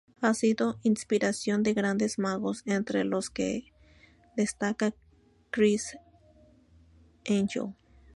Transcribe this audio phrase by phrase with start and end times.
[0.19, 3.71] Ha sido inspiración de grandes magos entre los que
[4.35, 4.95] destaca
[5.51, 5.95] Criss
[7.29, 7.75] Angel.